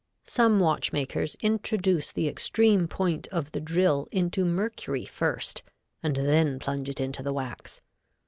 [0.25, 5.61] Some watchmakers introduce the extreme point of the drill into mercury first
[6.01, 7.81] and then plunge into the wax.